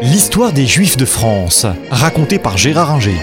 [0.00, 3.16] L'histoire des Juifs de France, racontée par Gérard Inger.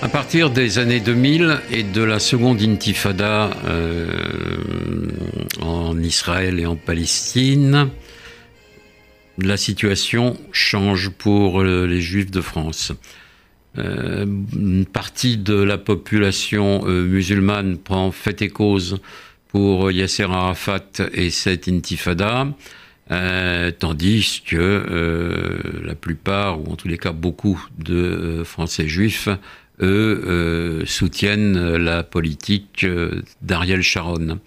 [0.00, 4.06] À partir des années 2000 et de la seconde intifada euh,
[5.60, 7.90] en Israël et en Palestine,
[9.38, 12.92] la situation change pour euh, les Juifs de France.
[13.76, 19.00] Euh, une partie de la population euh, musulmane prend fait et cause
[19.48, 22.48] pour Yasser Arafat et cette intifada,
[23.78, 29.28] tandis que la plupart, ou en tous les cas beaucoup de Français juifs,
[29.80, 32.84] eux, soutiennent la politique
[33.42, 34.40] d'Ariel Sharon.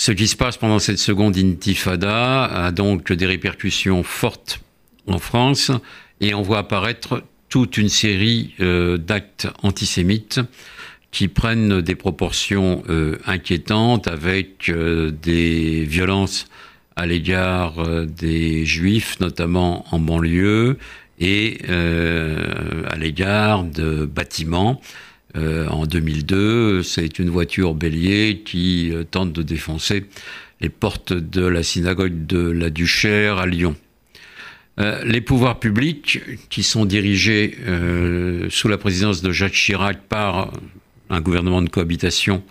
[0.00, 4.60] Ce qui se passe pendant cette seconde intifada a donc des répercussions fortes
[5.08, 5.72] en France
[6.20, 10.40] et on voit apparaître toute une série euh, d'actes antisémites
[11.10, 16.46] qui prennent des proportions euh, inquiétantes avec euh, des violences
[16.94, 20.78] à l'égard des juifs, notamment en banlieue,
[21.20, 24.80] et à l'égard de bâtiments.
[25.36, 30.06] Euh, en 2002, c'est une voiture bélier qui euh, tente de défoncer
[30.60, 33.76] les portes de la synagogue de la Duchère à Lyon.
[34.80, 37.56] Euh, les pouvoirs publics, qui sont dirigés
[38.48, 40.52] sous la présidence de Jacques Chirac par
[41.10, 42.42] un gouvernement de cohabitation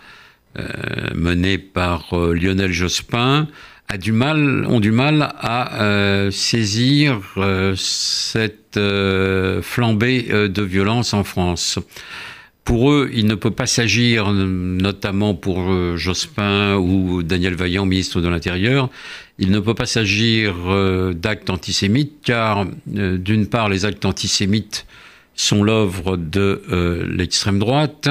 [1.14, 3.46] mené par Lionel Jospin,
[3.88, 7.20] a du mal, ont du mal à saisir
[7.76, 8.80] cette
[9.62, 11.78] flambée de violence en France
[12.68, 18.20] pour eux, il ne peut pas s'agir, notamment pour euh, Jospin ou Daniel Vaillant, ministre
[18.20, 18.90] de l'Intérieur,
[19.38, 24.84] il ne peut pas s'agir euh, d'actes antisémites, car euh, d'une part, les actes antisémites
[25.34, 26.60] sont l'œuvre de
[27.08, 28.10] l'extrême droite,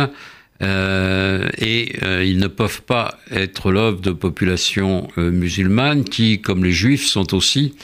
[0.62, 1.92] et
[2.24, 7.76] ils ne peuvent pas être l'œuvre de populations musulmanes qui, comme les juifs, sont aussi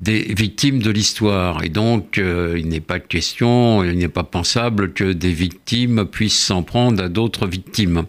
[0.00, 1.64] des victimes de l'histoire.
[1.64, 6.44] Et donc, euh, il n'est pas question, il n'est pas pensable que des victimes puissent
[6.44, 8.04] s'en prendre à d'autres victimes.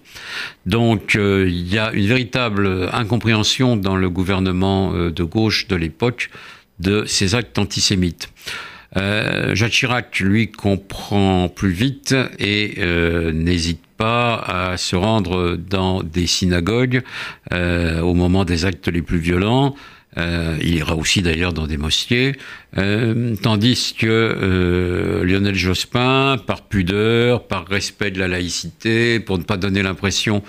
[0.65, 5.75] Donc, euh, il y a une véritable incompréhension dans le gouvernement euh, de gauche de
[5.75, 6.29] l'époque
[6.79, 8.29] de ces actes antisémites.
[8.95, 12.81] Jacques Chirac, lui, comprend plus vite et
[13.33, 17.03] n'hésite pas à se rendre dans des synagogues
[17.51, 19.75] au moment des actes les plus violents.
[20.19, 22.33] Euh, il ira aussi d'ailleurs dans des mosquées,
[22.77, 29.43] euh, tandis que euh, Lionel Jospin, par pudeur, par respect de la laïcité, pour ne
[29.43, 30.43] pas donner l'impression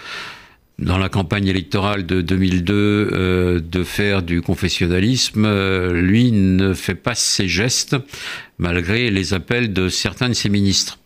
[0.81, 5.47] dans la campagne électorale de 2002 de faire du confessionnalisme,
[5.93, 7.97] lui ne fait pas ses gestes
[8.61, 10.99] malgré les appels de certains de ses ministres.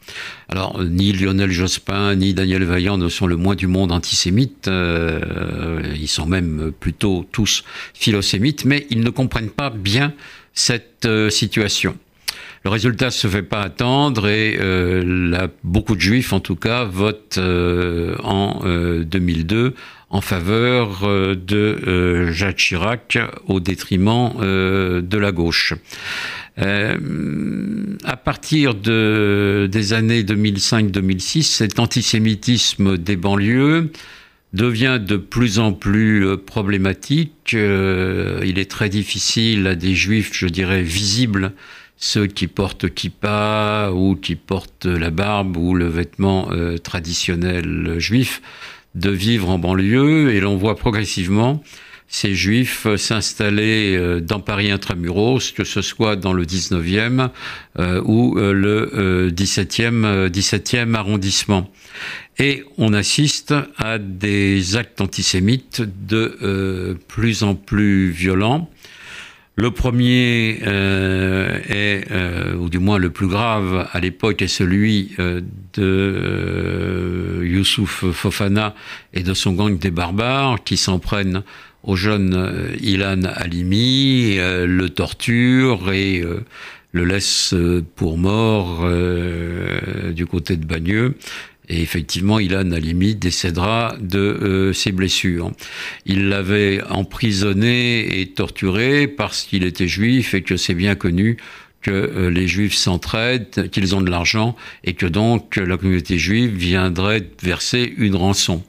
[0.48, 5.82] Alors, ni Lionel Jospin, ni Daniel Vaillant ne sont le moins du monde antisémites, euh,
[5.94, 7.64] ils sont même plutôt tous
[7.94, 10.12] philosémites, mais ils ne comprennent pas bien
[10.52, 11.96] cette euh, situation.
[12.64, 17.38] Le résultat se fait pas attendre et euh, beaucoup de juifs, en tout cas, votent
[17.38, 18.60] en
[19.04, 19.74] 2002
[20.10, 21.02] en faveur
[21.36, 25.74] de Jacques Chirac au détriment de la gauche.
[26.58, 26.96] Euh,
[28.04, 33.90] à partir de, des années 2005-2006, cet antisémitisme des banlieues
[34.52, 37.54] devient de plus en plus euh, problématique.
[37.54, 41.52] Euh, il est très difficile à des juifs, je dirais, visibles,
[42.04, 46.48] ceux qui portent kippa ou qui portent la barbe ou le vêtement
[46.82, 48.42] traditionnel juif,
[48.94, 51.62] de vivre en banlieue et l'on voit progressivement
[52.14, 57.30] ces juifs s'installer euh, dans Paris intramuros, que ce soit dans le 19e
[57.80, 61.72] euh, ou euh, le 17e, 17e arrondissement.
[62.38, 68.68] Et on assiste à des actes antisémites de plus en plus violents.
[69.56, 72.04] Le premier est,
[72.58, 75.14] ou du moins le plus grave à l'époque, est celui
[75.74, 78.74] de Youssouf Fofana
[79.12, 81.44] et de son gang des barbares qui s'en prennent
[81.84, 86.44] au jeune euh, Ilan Halimi, euh, le torture et euh,
[86.92, 87.54] le laisse
[87.96, 88.88] pour mort
[90.12, 91.16] du côté de Bagneux.
[91.68, 95.52] Et effectivement, Ilan Halimi décédera de ses blessures.
[96.04, 101.38] Il l'avait emprisonné et torturé parce qu'il était juif et que c'est bien connu
[101.84, 106.50] que euh, les juifs s'entraident, qu'ils ont de l'argent et que donc la communauté juive
[106.56, 108.64] viendrait verser une rançon.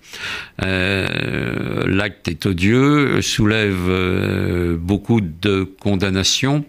[0.61, 6.65] Euh, L'acte est odieux, soulève euh, beaucoup de condamnations,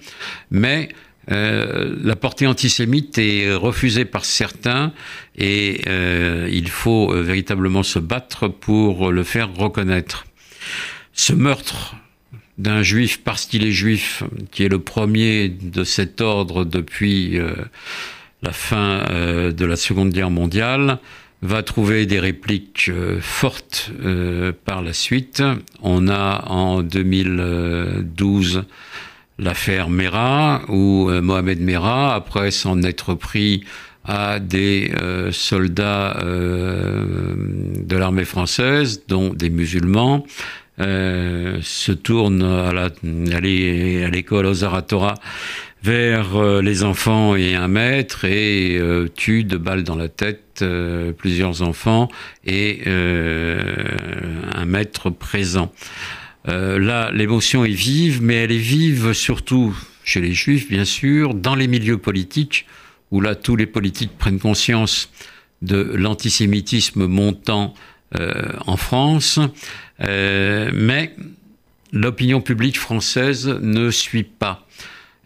[0.51, 0.89] mais
[1.29, 4.93] la portée antisémite est refusée par certains
[5.37, 5.83] et
[6.51, 10.27] il faut véritablement se battre pour le faire reconnaître.
[11.13, 11.97] Ce meurtre
[12.59, 17.41] d'un juif parce qu'il est juif, qui est le premier de cet ordre depuis
[18.43, 19.05] la fin
[19.51, 21.01] de la Seconde Guerre mondiale,
[21.43, 25.43] va trouver des répliques euh, fortes euh, par la suite.
[25.83, 28.65] On a en 2012
[29.39, 33.65] l'affaire Mera, où euh, Mohamed Mera, après s'en être pris
[34.05, 34.93] à des
[35.33, 40.25] soldats de l'armée française, dont des musulmans,
[40.79, 42.89] se tourne à
[43.41, 45.15] l'école aux Aratora
[45.87, 50.59] vers euh, les enfants et un maître et euh, tue de balles dans la tête
[50.63, 52.09] euh, plusieurs enfants
[52.45, 55.73] et un maître présent.
[56.47, 61.55] Là, l'émotion est vive, mais elle est vive surtout chez les juifs, bien sûr, dans
[61.55, 62.67] les milieux politiques,
[63.11, 65.11] où là, tous les politiques prennent conscience
[65.63, 67.75] de l'antisémitisme montant
[68.15, 69.41] en France.
[69.99, 71.15] mais
[71.93, 74.67] l'opinion publique française ne suit pas.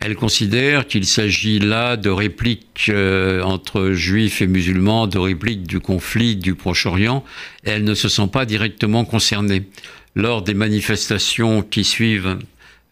[0.00, 5.78] Elle considère qu'il s'agit là de répliques euh, entre juifs et musulmans, de répliques du
[5.78, 7.22] conflit du Proche-Orient,
[7.64, 9.64] elle ne se sent pas directement concernée.
[10.14, 12.38] Lors des manifestations qui suivent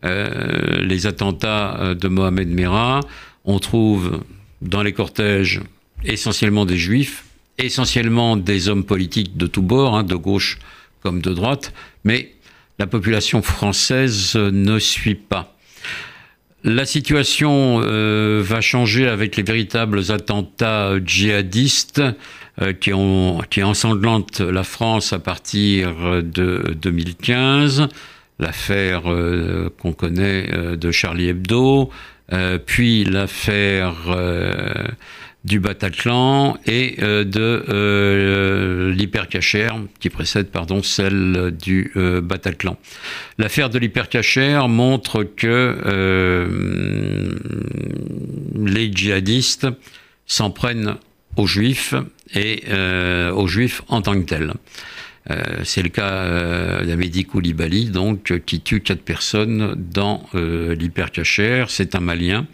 [0.04, 3.00] euh, les attentats euh, de Mohamed Merah,
[3.44, 4.22] on trouve
[4.62, 5.60] dans les cortèges
[6.04, 7.24] essentiellement des juifs,
[7.58, 10.58] essentiellement des hommes politiques de tous bords, hein, de gauche
[11.02, 11.72] comme de droite,
[12.04, 12.32] mais
[12.78, 15.57] la population française ne suit pas.
[16.64, 22.02] La situation euh, va changer avec les véritables attentats djihadistes
[22.60, 27.88] euh, qui, ont, qui ensanglantent la France à partir de 2015.
[28.40, 31.90] L'affaire euh, qu'on connaît de Charlie Hebdo,
[32.66, 33.94] puis l'affaire
[35.44, 38.94] du Bataclan et euh, de euh,
[40.00, 42.76] qui précède pardon celle du euh, Bataclan.
[43.38, 45.78] L'affaire de l'hypercacher montre que
[48.66, 49.68] les djihadistes
[50.26, 50.96] s'en prennent
[51.36, 51.94] aux juifs
[52.34, 52.64] et
[53.32, 54.52] aux juifs en tant que tels.
[55.64, 61.64] c'est le cas d'Amédi Koulibaly, donc, qui tue quatre personnes dans l'hypercacher.
[61.68, 62.46] C'est un Malien.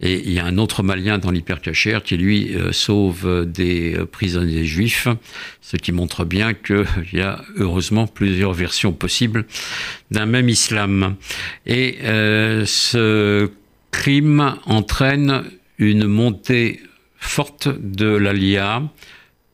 [0.00, 4.04] Et il y a un autre Malien dans l'hypercachère qui, lui, euh, sauve des euh,
[4.04, 5.08] prisonniers juifs,
[5.62, 9.46] ce qui montre bien qu'il y a heureusement plusieurs versions possibles
[10.10, 11.16] d'un même islam.
[11.64, 13.50] Et euh, ce
[13.90, 15.44] crime entraîne
[15.78, 16.80] une montée
[17.18, 18.82] forte de l'ALIA,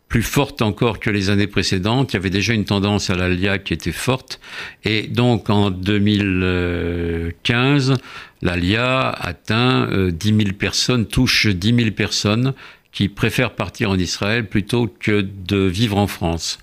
[0.09, 2.13] plus forte encore que les années précédentes.
[2.13, 4.41] Il y avait déjà une tendance à l'ALIA qui était forte.
[4.85, 7.95] Et donc en 2015,
[8.43, 12.53] l'ALIA atteint 10 euh, 000 personnes, touche 10 000 personnes
[12.91, 16.59] qui préfèrent partir en Israël plutôt que de vivre en France.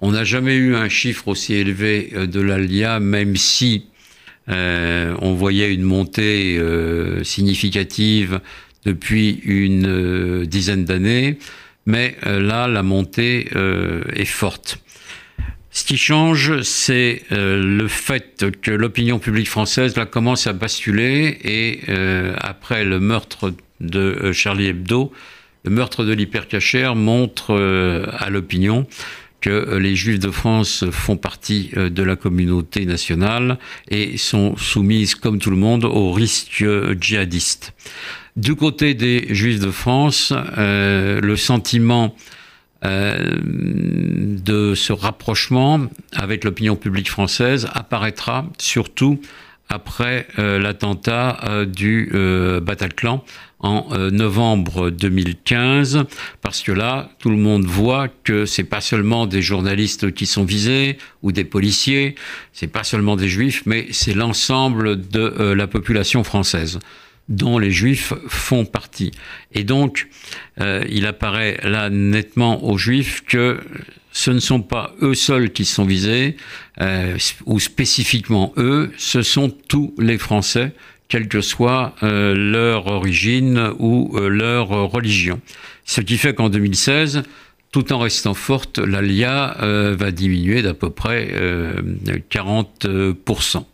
[0.00, 3.86] On n'a jamais eu un chiffre aussi élevé euh, de l'ALIA, même si
[4.48, 6.60] euh, on voyait une montée
[7.22, 8.40] significative
[8.84, 11.38] depuis une dizaine d'années,
[11.86, 13.48] mais là, la montée
[14.14, 14.83] est forte.
[15.74, 21.80] Ce qui change, c'est euh, le fait que l'opinion publique française commence à basculer et
[21.88, 25.10] euh, après le meurtre de euh, Charlie Hebdo,
[25.64, 27.54] le meurtre de l'hypercachère montre
[28.18, 28.86] à l'opinion
[29.40, 33.58] que les Juifs de France font partie de la communauté nationale
[33.90, 36.64] et sont soumises, comme tout le monde, au risque
[37.00, 37.72] djihadiste.
[38.36, 42.14] Du côté des Juifs de France, le sentiment
[42.84, 49.20] de ce rapprochement avec l'opinion publique française apparaîtra surtout
[49.70, 52.12] après euh, l'attentat euh, du
[52.62, 53.24] Bataclan
[53.60, 56.04] en novembre 2015,
[56.42, 60.44] parce que là, tout le monde voit que c'est pas seulement des journalistes qui sont
[60.44, 62.14] visés ou des policiers,
[62.52, 66.78] c'est pas seulement des juifs, mais c'est l'ensemble de la population française
[67.28, 69.12] dont les juifs font partie.
[69.52, 70.08] Et donc,
[70.60, 73.60] euh, il apparaît là nettement aux juifs que
[74.12, 76.36] ce ne sont pas eux seuls qui sont visés,
[76.80, 77.16] euh,
[77.46, 80.72] ou spécifiquement eux, ce sont tous les Français,
[81.08, 85.40] quelle que soit euh, leur origine ou leur religion.
[85.84, 87.22] Ce qui fait qu'en 2016,
[87.72, 89.56] tout en restant forte, l'ALIA
[89.98, 91.34] va diminuer d'à peu près
[92.30, 93.64] 40%.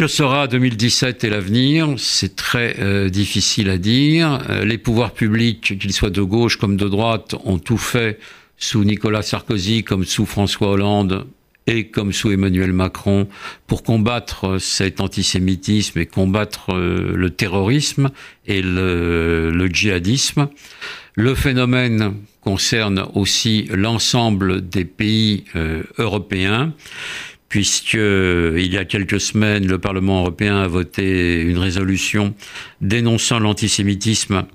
[0.00, 1.92] Que sera 2017 et l'avenir?
[1.98, 4.42] C'est très euh, difficile à dire.
[4.48, 8.18] Euh, les pouvoirs publics, qu'ils soient de gauche comme de droite, ont tout fait
[8.56, 11.26] sous Nicolas Sarkozy comme sous François Hollande
[11.66, 13.28] et comme sous Emmanuel Macron,
[13.66, 18.08] pour combattre cet antisémitisme et combattre euh, le terrorisme
[18.46, 20.48] et le, le djihadisme.
[21.14, 26.72] Le phénomène concerne aussi l'ensemble des pays euh, européens
[27.50, 32.34] puisque il y a quelques semaines, le Parlement européen a voté une résolution
[32.80, 34.46] dénonçant l'antisémitisme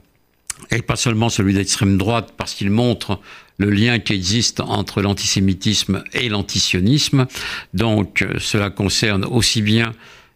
[0.72, 3.20] et pas seulement celui d'extrême droite, parce qu'il montre
[3.58, 7.28] le lien qui existe entre l'antisémitisme et l'antisionisme.
[7.74, 9.94] Donc cela concerne aussi bien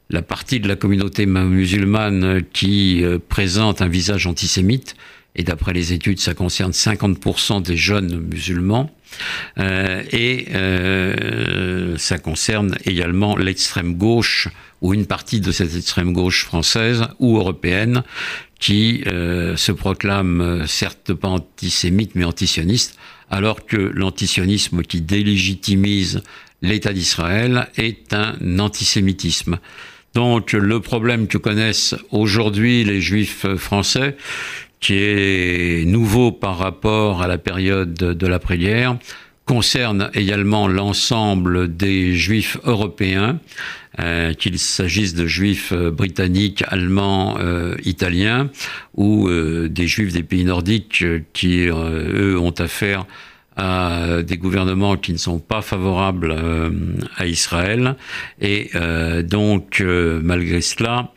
[0.09, 4.95] la partie de la communauté musulmane qui euh, présente un visage antisémite,
[5.39, 8.91] et d'après les études, ça concerne 50% des jeunes musulmans,
[9.57, 14.49] euh, et euh, ça concerne également l'extrême gauche,
[14.81, 18.03] ou une partie de cette extrême gauche française ou européenne,
[18.59, 22.97] qui euh, se proclame euh, certes pas antisémite mais antisioniste,
[23.31, 26.21] alors que l'antisionisme qui délégitimise
[26.61, 29.59] l'État d'Israël est un antisémitisme.
[30.15, 34.17] Donc le problème que connaissent aujourd'hui les juifs français,
[34.79, 38.97] qui est nouveau par rapport à la période de l'après-guerre,
[39.49, 43.39] concerne également l'ensemble des juifs européens,
[43.99, 48.51] euh, qu'il s'agisse de juifs euh, britanniques, allemands, euh, italiens,
[48.95, 53.05] ou des juifs des pays nordiques qui, eux, ont affaire
[53.59, 56.35] à des gouvernements qui ne sont pas favorables
[57.17, 57.95] à Israël.
[58.39, 58.71] Et
[59.23, 61.11] donc, malgré cela,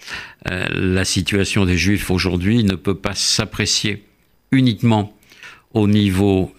[0.45, 4.05] la situation des juifs aujourd'hui ne peut pas s'apprécier
[4.51, 5.17] uniquement
[5.73, 6.53] au niveau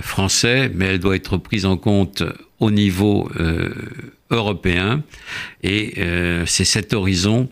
[0.00, 2.22] français, mais elle doit être prise en compte
[2.58, 3.28] au niveau
[4.30, 5.02] européen.
[5.62, 7.48] Et euh, c'est cet horizon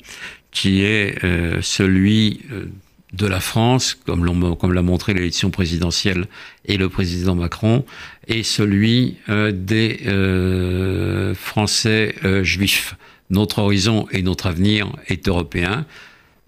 [0.50, 2.66] qui est euh, celui euh,
[3.12, 6.26] de la France, comme, l'a montré l'élection présidentielle
[6.66, 7.84] et le président Macron,
[8.26, 10.00] et celui des
[11.34, 12.96] Français juifs.
[13.30, 15.86] Notre horizon et notre avenir est européen,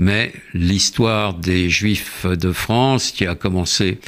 [0.01, 3.99] mais l'histoire des Juifs de France, qui a commencé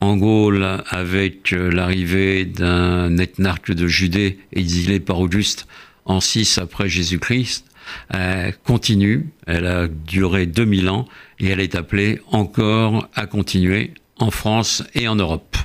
[0.00, 5.66] en Gaule avec euh, l'arrivée d'un ethnarque de Judée exilé par Auguste
[6.04, 7.64] en 6 après Jésus-Christ,
[8.14, 9.28] euh, continue.
[9.46, 11.06] Elle a duré 2000 ans
[11.38, 15.56] et elle est appelée encore à continuer en France et en Europe.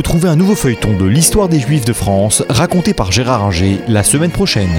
[0.00, 4.02] Retrouvez un nouveau feuilleton de l'histoire des Juifs de France raconté par Gérard Inger la
[4.02, 4.70] semaine prochaine.